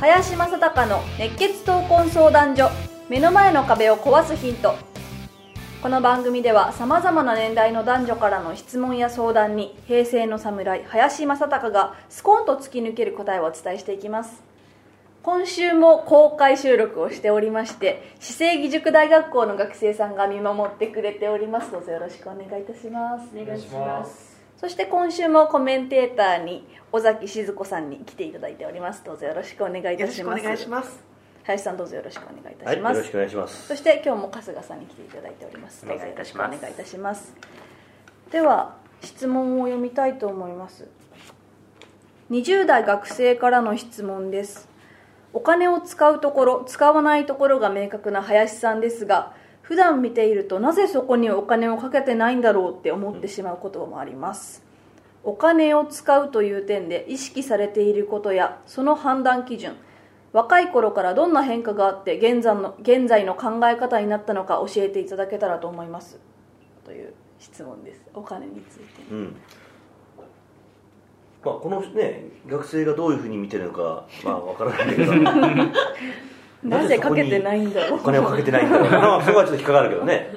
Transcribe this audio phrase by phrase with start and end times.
[0.00, 2.70] 林正孝の熱血闘魂相談所
[3.08, 4.76] 目の前の壁を壊すヒント。
[5.82, 14.44] この番組ではさまざまな年代の男女からの質問や相談に平成の侍林正孝がスコンと突き抜ける答えをお伝えしていきます。
[15.24, 21.72] 今週も公開収録をしておりまして市政義塾大学校の学生さんが見守ってくれております。
[21.72, 23.28] どうぞよろしくお願いいたします。
[23.36, 24.37] お願いします。
[24.58, 29.04] そして今週もコメンテーターに尾崎静子さんに来ていただいております。
[29.04, 30.18] どうぞよろしくお願いいたします。
[30.20, 31.04] よろしくお願いします。
[31.44, 33.68] 林さんどうぞよろしくお願いいたはい、します、よろしくお願いします。
[33.68, 35.86] そして今日も春日さんに来ていただいております。
[35.86, 36.50] お願いいたします。
[36.50, 37.34] どうぞよろくお願いいたします。
[38.32, 40.88] では質問を読みたいと思います。
[42.32, 44.68] 20代学生からの質問です。
[45.32, 49.34] お金を使うところ使わないところが明確な林さんですが
[49.68, 54.64] 普段見ているとなぜそこにお金をかけてないんだろうって思ってしまうこともあります
[55.24, 59.76] お金を使うという点で意識されていることやその判断基準
[60.32, 66.18] 若い頃からどんな変化があって現在の現在の考え方になったのか教えていただけたらと思います
[66.86, 69.36] という質問ですお金についてうん。
[71.44, 75.12] まあ、このね、学生がどういうふうに見てるのか、まあ、わからないけど。
[76.62, 78.98] なぜかけてないんだろうお金をかけてないんだろうな。
[79.00, 80.34] まあ、そこはちょっと引っかかるけどね。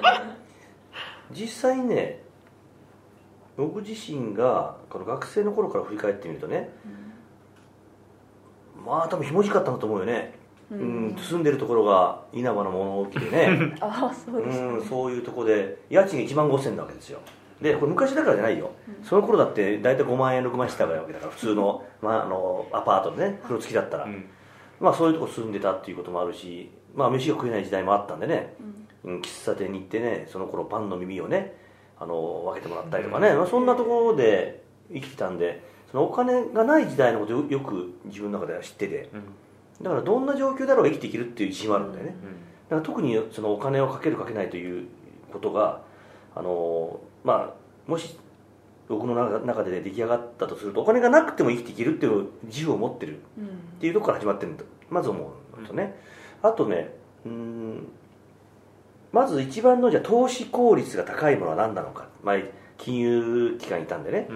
[1.30, 2.22] 実際ね。
[3.56, 6.70] 僕自身が、この学生の頃から振り返ってみるとね。
[8.86, 10.42] まあ、多分ひもじかったんだと思うよね。
[10.70, 13.74] うん、住んでるところが稲葉の物置でね。
[13.80, 17.20] ああそうです、うん、そういうとこで家賃1万5000円なわけですよ
[17.60, 18.72] でこれ昔だからじゃないよ、
[19.04, 24.08] その頃だって大体5万円6万円したわけだから普通の,、まあ、あのアパートでね風呂付きだったら、
[24.82, 28.54] まあそういうとこ住んでたっていうこともあるしまあ飯が食えない時代もあったんでね、
[29.04, 31.56] うん、喫茶店に行ってねその頃パンの耳をね
[31.98, 35.62] あの分けてもらったりとかね、まあ、そんなところで生きてたんで
[35.92, 39.10] そのお金がない時代のことをよよく自分の中では知ってて、
[39.82, 42.14] だからどんな状況だろうが生きていけるっていう自信はあるんだよね、
[42.70, 44.88] だから特にそのお金をかけるかけないという
[45.30, 45.82] ことが
[46.34, 48.16] あのまあもし
[48.92, 53.18] 僕の中中で出来上がったとするとお金がなくても生きていけるっていう自負を持ってる。
[53.18, 54.64] っていうところから始まってるんだ。
[54.90, 55.98] まず思うんですよね、
[56.42, 56.94] あとね
[57.24, 57.88] うん
[59.12, 62.08] まず一番のじゃあ投資効率が高いものは何なのか。
[62.22, 64.28] 前金融機関にいたんでね、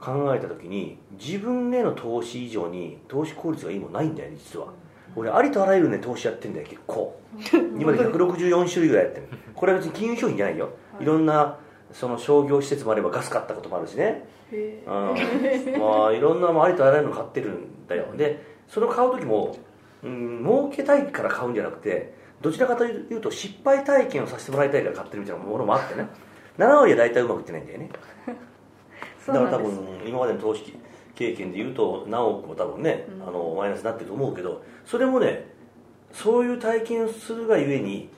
[0.00, 4.68] 考えた時に自分への投資以上に投資効率がいいものないんだよね実は、
[5.16, 7.18] 俺ありとあらゆるね投資やってんだよ結構。
[7.78, 9.28] 今で164種類ぐらいやってる。
[9.54, 10.70] これは別に金融商品じゃないよ、
[11.00, 11.56] い、ろんな
[11.92, 18.14] その商業施設もあればガス買ったこともあるしね、へうん、まあいろんなありとあらゆるの買ってるんだよ。
[18.16, 19.56] でその買う時も、
[20.02, 26.06] うん、儲けたいから買うんじゃなくてどちらかというと失敗体験をさせてもらいたいから買ってるみたいなものもあってね。
[26.58, 27.90] 7割は大体うまくいってないんだよね。
[29.26, 30.76] だから多分今までの投資
[31.14, 35.48] 経験でいうと何億も多分ね、あのマイナスになってると思うけどそれもね
[36.12, 38.08] そういう体験をするがゆえに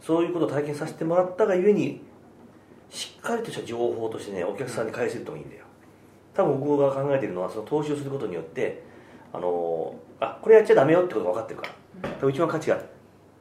[0.00, 2.02] そういうことを体験させてもらったがゆえに
[2.94, 5.64] しっかりとした情報としてねお客さんに返せるともいいんだよ。
[6.32, 8.84] 多分僕が考えているのはその投資をすることによって
[9.32, 12.10] あのあこれやっちゃダメよってことが分かってるから。
[12.10, 12.80] 多分一番価値が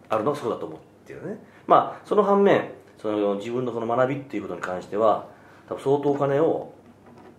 [0.09, 1.37] あるのはそうだと思ってるね。
[1.67, 5.27] まあその反面その自分のその学びっていうことに関しては
[5.69, 6.73] 多分相当お金を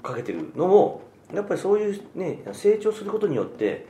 [0.02, 1.02] かけてるのも
[1.32, 3.86] やっぱりそういうね成長することによって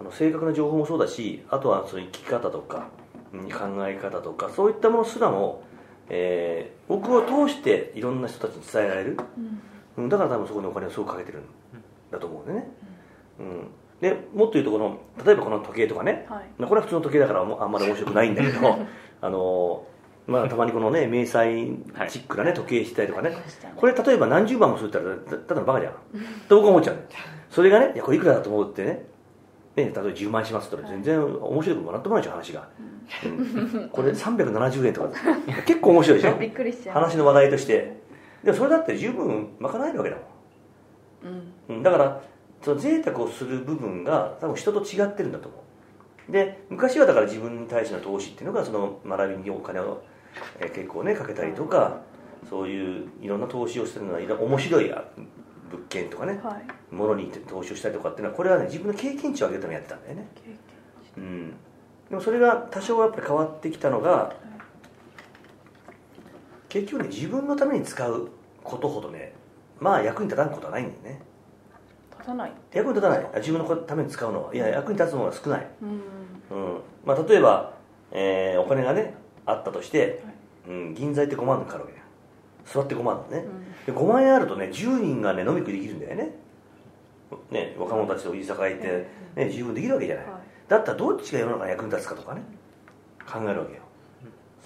[0.00, 2.88] あの正確な情報もそうだしあとはそういう生き方とか
[3.32, 5.64] うん考え方とかそういったものすらも、
[6.08, 9.16] えー僕を通していろんな人たちに伝えられる、
[9.96, 11.42] うん、だから多分そこにお金をすごくかけてるん
[12.10, 12.68] だと思うんでね、
[13.40, 13.68] うん、
[14.00, 16.44] でもっと言うとこの例えばこの時計とかね、はい。
[16.58, 18.78] まあこれは普通の時計だからあんまり面白くないんだけど
[19.20, 19.86] あの
[20.26, 21.70] まあたまにこのね迷彩
[22.08, 23.32] チックなね時計したりとかね。
[23.74, 25.92] これ例えば何十万もするったらたただのバカじゃん。
[26.48, 27.06] と僕は思っちゃうね
[27.50, 29.06] それがねいやこれいくらだと思うってね
[29.76, 32.68] ね、例えば10万しますって言ったら全然面白くもなんともないでしょ話が、
[33.24, 33.28] う
[33.84, 33.88] ん。
[33.90, 35.08] これ370円とか。
[35.66, 36.36] 結構面白いでしょ？
[36.40, 36.94] びっくりしちゃう。
[36.94, 38.00] 話の話題として。
[38.42, 40.22] でもそれだって十分賄えるわけだも
[41.68, 41.74] うん。
[41.74, 42.22] ん、うん、だから
[42.62, 45.58] その贅沢をする部分が多分人と違ってるんだと思
[46.28, 46.32] う。
[46.32, 50.02] で昔はだから自分に対しての投資っていうのがその学びにお金を、
[50.58, 52.00] えー結構ねかけたりとか
[52.48, 55.04] そういういろんな投資をするのは面白いあ
[55.70, 56.94] 物件とかねはい。
[56.94, 60.28] ものに投資をしたりとかっていうのはこれはね自分の経験値を上げるためにやってたんだよね。
[60.34, 60.56] 経験
[61.16, 61.50] うん、
[62.10, 64.34] でもそれが多少やっぱり変わってきたのが
[66.68, 68.28] 結局ね自分のために使う
[68.62, 69.32] ことほどね
[69.80, 71.22] まあ役に立たんことはないんだよね。
[72.10, 72.52] 立たない。
[72.72, 73.26] 役に立たない。
[73.36, 74.54] 自分のために使うのは。
[74.54, 75.88] いや役に立つのが少ない、うん。
[76.50, 76.80] うん。
[77.04, 77.72] まあ、例えば、
[78.12, 79.14] えーお金がね
[79.44, 80.22] あったとして、
[80.68, 81.84] うん、銀座行って5万かかる
[82.66, 83.44] 座って5万だね、
[83.86, 86.30] で5万円あるとね10人がね飲み食いできるんだよね。
[87.50, 90.34] ね若者たちと居酒屋行って、ね、十分できるわけじゃない、はい。
[90.68, 92.42] だったらどっちが世の中に役に立つかとかね
[93.24, 93.82] 考えるわけよ。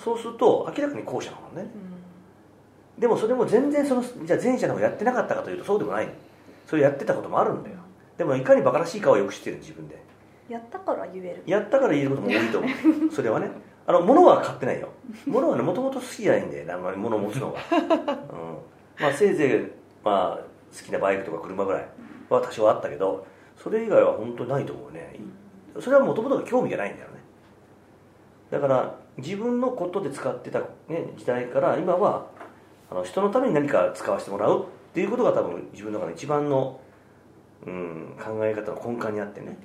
[0.02, 1.70] そうすると明らかに後者なのね。
[2.98, 6.08] でもそれも全然そのじゃあ前者の方がやってなかったかというとそうでもない
[6.66, 7.76] それやってたこともあるんだよ。
[8.16, 10.00] でもいかにバカらしいかはよく知ってる自分で。
[10.48, 11.42] やったから言える。
[11.46, 13.10] やったから言えることも多いと思う。
[13.12, 13.50] それはね
[13.86, 14.88] あの物は買ってないよ。
[15.26, 17.86] 物はねもともと好きじゃないんであんまり物を持つのが、 うん、
[19.00, 19.70] まあせいぜい、
[20.04, 20.44] まあ、
[20.76, 21.86] 好きなバイクとか車ぐらい
[22.28, 25.18] は多少あったけどそれ以外は本当にないと思うね。
[25.80, 27.14] それはもともと興味がないんだよね。
[28.50, 32.26] だから自分のことで使ってた、ね、時代から今は
[32.90, 36.80] あの人のために何か使わせてもらうっていうことが多分自分の中の一番の、
[37.66, 39.56] うん、考え方の根幹にあってね。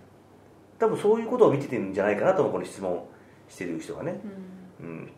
[0.78, 3.08] 多分そういうことを見ててるんじゃないかなと思うこの質問
[3.48, 4.20] してる人がね、
[4.80, 5.12] うん、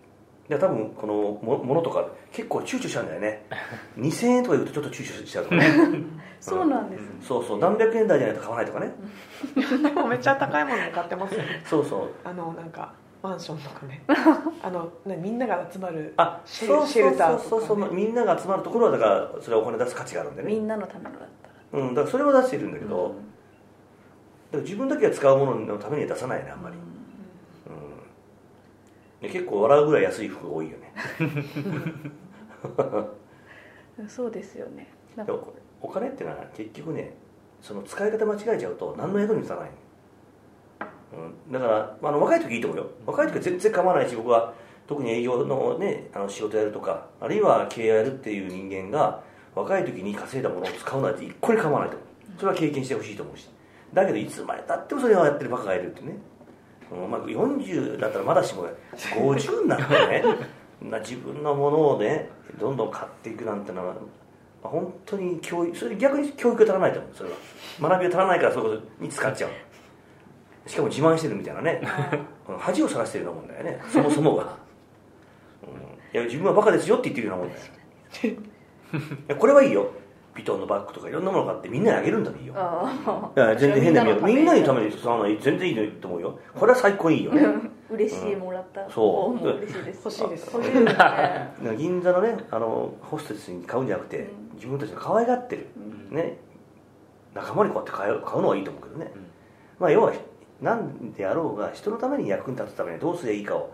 [0.50, 1.14] で多分この
[1.44, 3.46] もものとか結構躊躇しちゃうんだよね。
[3.98, 5.66] 2000円とか言うとちょっと躊躇しちゃうとかね。
[6.40, 7.08] そうなんですね。
[7.22, 7.60] そうそう。
[7.60, 8.94] 何百円台じゃないと買わないとかね。
[9.84, 11.62] でもめっちゃ高いもの買ってますよね。
[11.66, 12.10] そうそう。
[12.24, 14.04] あのなんかマンションとかね。
[14.64, 17.60] あのねみんなが集まるあシェルそうシェルターそう。
[17.60, 17.96] そうそうとかね。
[17.96, 20.48] みんなが集まるところはだからそれはお金出す価値があるんでね。
[20.48, 21.20] みんなのためのだっ
[21.72, 21.84] たら。
[21.84, 21.94] うん。
[21.96, 23.16] だからそれは出しているんだけど、だか
[24.54, 26.97] ら自分だけが使うもののためには出さないねあんまり、うんで
[29.22, 30.94] 結構笑うぐらい安い服が多いよね。
[33.98, 34.88] う んそうですよね。
[35.16, 37.14] なんでもお金ってのは結局ね
[37.62, 39.70] その使い方間違えちゃうと何の役に立たない、
[41.48, 42.90] うん、だからあの若い時いいと思うよ。
[43.06, 44.54] 若い時は全然構わないし僕は
[44.86, 49.22] 特に営業の,、ね、あの仕事やるとかあるいは経営をやるっていう人間が
[49.56, 52.08] 若い時に稼いだものを使うのは一個に構わないと思う。
[52.40, 53.50] それは経験してほしいと思うし。
[53.94, 56.37] だけどいつまでたってもそれをやってるバカがいるってね、うん
[56.92, 60.24] まあ、40だったらまだしも50になってね
[60.82, 62.30] な自分のものをね
[62.60, 64.00] どんどん買っていくなんてのはま
[64.64, 67.12] あ本当に教育それで逆に教育が足らないと思う。
[67.16, 67.36] それは。
[67.80, 69.52] 学びが足らないからそういうことに使っちゃう。
[70.70, 71.82] しかも自慢してるみたいなね。
[72.48, 72.58] うん。
[72.58, 73.80] 恥をさらしてるようなもんだよね。
[73.92, 74.50] そもそもが、うん、
[76.14, 77.60] いや自分はバカですよって言ってるようなもんだ
[79.30, 79.36] よ。
[79.38, 79.92] これはいいよ
[80.38, 82.54] ビトンのバッグとかいろんなもの買ってみんなにあげるんだっていいよ。
[82.56, 86.40] あいや全然変な意味みんなにためにに使わない全然いいと思うよ。
[86.54, 87.34] これは最高にいいよ。
[87.34, 87.44] ね
[87.90, 88.88] 嬉しいもらった。
[88.90, 89.38] そう。
[89.38, 90.02] 方も嬉しいです。
[90.06, 90.54] 欲しいです。
[90.54, 90.86] 欲しいですね。
[90.94, 91.06] だか
[91.64, 95.68] ら銀座のねあのホステスに買うんじゃなくて、自分たちが可愛がってる、
[96.12, 96.40] ね
[97.34, 99.12] 仲間にこうやって買う買うのはいいと思うけどね、
[99.80, 100.14] まあ要は
[100.62, 103.74] 何であろうが人のために役に立つためにどうすればいいかを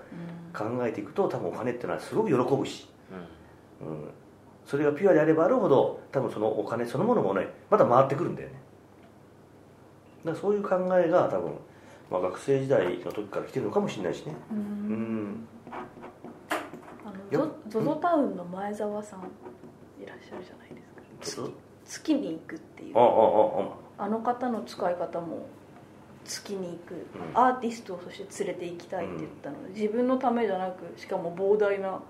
[0.54, 2.90] 考えていくと多分お金っていうのはすごく喜ぶし、
[3.82, 4.10] うん、
[4.74, 8.56] それがピュアであればあるほど多分そのお金そのものもねまた回ってくるんだよね。
[10.26, 11.54] だからそういう考えが多分、
[12.10, 14.34] まあ、学生時代の時から来てるのかもしれないしね。
[14.52, 14.62] ううん。
[14.62, 15.48] ん
[17.06, 19.20] あのゾゾゾタウンの前澤さん
[20.02, 20.70] いらっしゃるじゃない
[21.20, 21.48] ですか。
[21.86, 22.94] 月に行くっていう。
[22.96, 23.12] とあああ
[23.62, 24.06] ああ。
[24.06, 25.46] あの方の使い方も
[26.26, 27.38] 月に行く、うん。
[27.40, 32.02] アーティストをそして連れて行きたいって言ったので、自分のためじゃなくしかも膨大な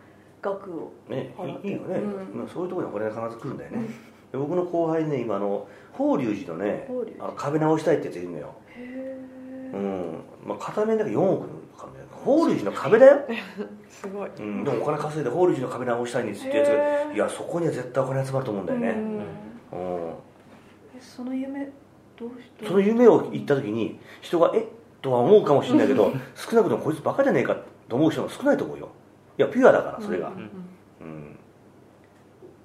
[0.44, 1.68] 額をね払って。
[1.68, 2.40] いいいよね、うん。
[2.40, 3.90] まあ、そういうところにお金が必ず来るんだよね、
[4.32, 6.88] で僕の後輩ね今あの法隆寺のね
[7.20, 8.54] あの壁直したいってやついるのよ。
[8.76, 9.14] へえ
[9.74, 13.22] うん、まあ、片面だけ4億かね法隆寺の壁だよ、
[13.90, 14.30] すごい。
[14.38, 17.16] うん、でもお金稼いで法隆寺の壁直したいんですってやつへがー。
[17.16, 18.90] いやそこには絶対お金集まると思うんだよね、
[19.72, 20.14] うんうん、
[20.96, 21.72] えその夢
[22.18, 24.68] どうしてその夢を言った時に人がえ
[25.02, 27.58] とは思うかもしれないけど 少なくともこいつバカじゃねえか
[27.90, 28.90] と思う人が少ないと思うよ
[29.38, 30.36] いやピュアだからそれが、うん。
[30.36, 30.42] うん。
[31.02, 31.40] うん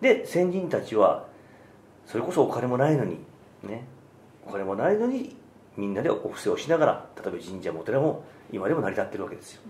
[0.01, 1.27] で先人たちは
[2.07, 3.19] それこそお金もないのに
[3.65, 3.85] ね。
[4.47, 5.37] お金もないのに
[5.77, 9.63] みんなでお布施をしながら例えば神社もお寺も今でも成り立ってるわけですよ、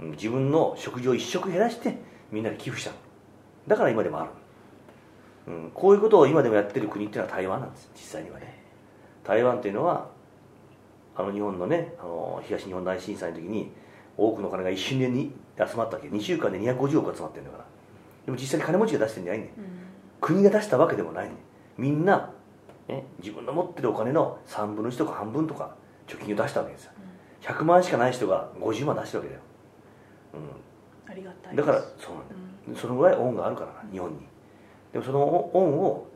[0.00, 0.10] うん。
[0.12, 1.98] 自分の食事を一食減らして
[2.32, 2.90] みんなで寄付した。
[2.90, 2.96] の
[3.68, 4.30] だから今でもある、
[5.46, 7.90] うん、こういうことを今でもやってる国っていうのは台湾なんです。
[7.94, 8.62] 実際にはね。
[9.22, 10.08] 台湾っていうのは
[11.14, 13.70] あの日本のねあの東日本大震災の時に
[14.16, 16.08] 多くの金が一瞬でに集まったわけ。
[16.08, 17.64] 2週間で250億集まってるんだから。
[18.26, 19.52] でも実際に金持ちが出してるんじゃないね。
[20.20, 21.34] 国が出したわけでもないね。
[21.76, 22.30] みんな、
[22.88, 25.74] ね、自分の持ってるお金の3分の1とか半分とか
[26.06, 26.92] 貯金を出したわけですよ。
[27.42, 29.40] 100万しかない人が50万出してるわけだよ、
[31.08, 32.34] ありがたうん、いだからそうなんだ
[32.72, 34.18] よ、そのぐらい恩があるからな日本に。
[34.92, 36.06] でもその恩を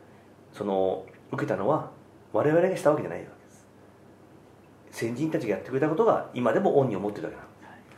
[0.53, 1.91] その受けたのは
[2.31, 3.67] 我々がしたわけじゃないわけです。
[4.91, 7.46] 先人たちがやってくれたことが今でも恩に思ってるわけなの、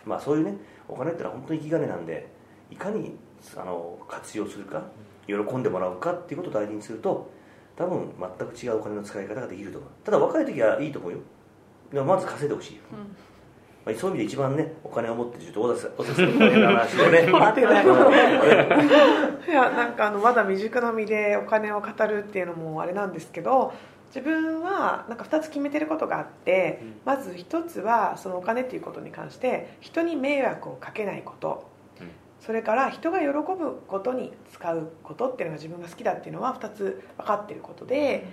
[0.09, 2.27] まあ、そういうねお金ってのは本当に生き金なんで
[2.71, 3.15] いかに
[3.55, 4.81] あの活用するか
[5.27, 7.31] 喜んでもらうかっていうことを大事にすると
[7.77, 9.89] 多分全く違うお金の使い方ができると思う。
[10.03, 11.19] ただ若い時はいいと思うよ。
[11.93, 12.81] でもまず稼いでほしいよ、
[13.85, 17.27] まあ、そういう意味で一番ねお金を持ってる人大瀬大瀬さんの話をね。
[17.31, 23.73] 待てないいやなんかあのまだ未熟の身でお金を語るっていうのもあれなんですけど
[24.09, 32.07] 自分はなんか2つ決めてることがあって、まず1つはそのお金っていうことに関して人に迷惑をかけないこと、うん。
[32.39, 38.25] それから人が喜ぶことに使うことっていうのが自分が好きだっていうのは2つ分かってることで、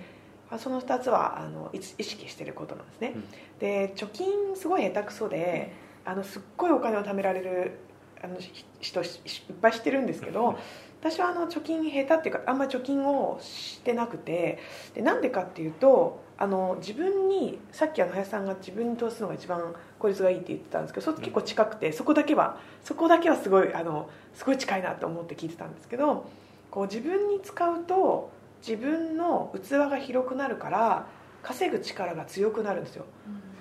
[0.49, 3.23] まあその2つはあのい意識してることなんですね、うん。
[3.59, 5.73] で貯金すごい下手くそで
[6.05, 7.79] あのすっごいお金を貯められる
[8.23, 10.57] あのひ人しいっぱい知ってるんですけど
[10.99, 14.59] 私はあの貯金下手っていうかあんまり貯金をしてなくて
[14.95, 26.29] でなんでかっていうとあの自分にさっきあの林さんが自分に投資するのが一番効率がいいって言ってたんですけどそれ結構近くてそこだけはそこだけはすごいあのすごい近いなと思って聞いてたんですけど
[26.69, 28.31] こう自分に使うと
[28.65, 31.07] 自分の器が広くなるから
[31.43, 33.05] 稼ぐ力が強くなるんですよ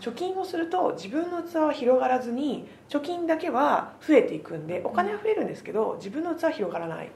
[0.01, 7.11] 貯金をすると自分の器は広がらずに貯金だけは増えていくんでお金は増えるんですけど自分の器は広がらない。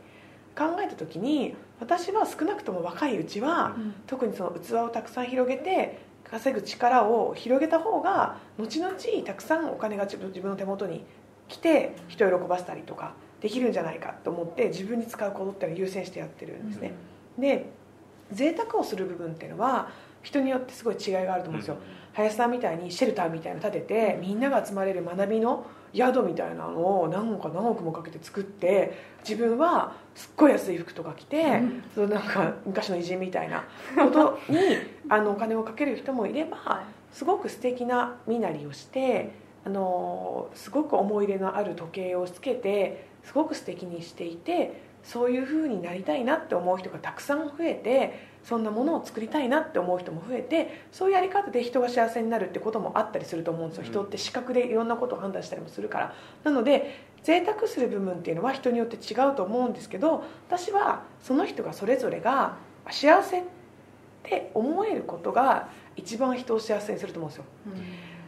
[0.56, 8.94] 考えた時に私は少なくとも若いうちは特にその器をたくさん広げて稼ぐ力を広げた方が後々
[9.24, 11.04] たくさんお金が自分自分の手元に
[11.48, 16.92] 来て人を喜ばせたりとかできるんじゃないかと思って自分に使うことっていうのを優先してやってるんですね、
[17.38, 17.70] で
[18.32, 19.88] 贅沢をする部分っていうのは
[20.22, 21.78] 人によってすごい違いがあると思うんですよ、
[22.12, 28.92] 林さんみたいにシェルターみたいなの建ててみんなが集まれる学びの宿みたいなのを何億か何億もかけて作って
[29.28, 31.62] 自分はすっごい安い服とか着て、
[31.94, 33.64] そうなんか昔の偉人みたいな
[33.96, 34.58] ことに
[35.08, 39.30] あのお金をかける人もいればすごく素敵な身なりをして
[39.64, 56.14] あのすごく思い入れのある時計をつけてすごく素敵にしていてそういう風になりたいなって思う人がたくさん増えてそんなものを作りたいなって思う人も増えてそういうやり方で人が幸せになるってこともあったりすると思うんですよ、人って視覚でいろんなことを判断したりもするから。
[56.44, 62.56] なので贅沢する部分っていうのは人によって違うと思うんですけど私はその人がそれぞれが
[62.90, 63.42] 幸せっ
[64.22, 67.44] て思えることが一番人を幸せにすると思うんですよ。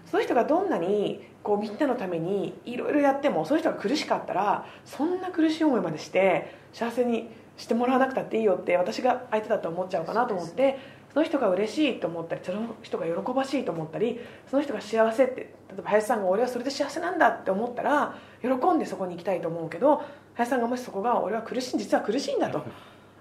[0.07, 10.79] その人がどんなにこうみんなのためにいろいろやってもその人が苦しかったらそんな苦しい思いまでして幸せにしてもらわなくたっていいよって私が相手だと思っちゃうかなと思って
[11.13, 14.19] その人が嬉しいと思ったりその人が喜ばしいと思ったり
[14.51, 20.03] その人が幸せって例えば林さんが俺はそれで幸せなんだって思ったら喜んでそこに行きたいと思うけど
[20.35, 22.65] 林さんがもしそこが俺は苦しい実は苦しいんだと。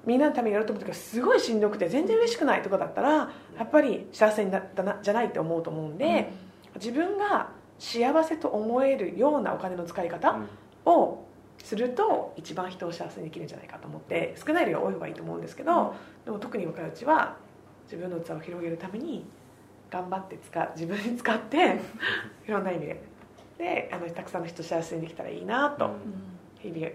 [0.04, 3.30] みんなのためにやろうと思ったけどすごいしんどくて全然嬉しくないとかだったらや
[3.64, 6.32] っぱり幸せになったなじゃないって思うと思うんで、
[6.76, 10.40] 自分が幸せと思えるようなお金の使い方
[10.86, 11.26] を
[11.64, 17.38] すると一番人を幸せにできるんじゃないかと思って少ない量が多い方がいいと思うんですけど、でも特に若いうちは
[17.86, 19.26] 自分の器を広げるために
[19.90, 21.80] 頑張って使う自分に使って
[22.48, 23.02] いろんな意味で。
[23.58, 25.92] であのたくさんの人を幸せにできたらいいなと
[26.58, 26.88] 日々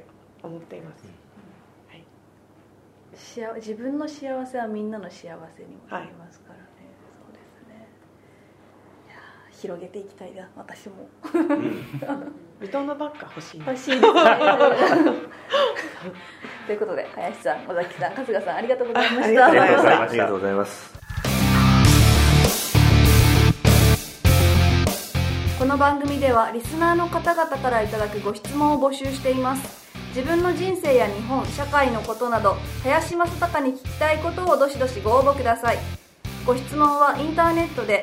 [0.42, 1.04] 思っています、
[3.16, 6.56] 幸自分の幸せはみんなの幸せにもなりますから。
[6.56, 6.65] ね、そうですねい
[9.60, 11.08] 広げていきたいな私も。
[12.60, 14.02] ビトンのバッグ欲しいな欲しいです。
[14.02, 14.06] ね
[16.66, 19.88] ということで林さん尾崎さん春日さんありがとうございましありがとうございました。
[19.88, 20.96] たありがとうございます
[25.58, 29.86] この番組ではリスナーの方々からいただくご質問を募集しています。
[30.14, 35.78] 自分の人生や日本社会のことなど林正孝に聞きたいことをどしどしご応募ください。
[36.46, 38.02] ご質問はインターネットで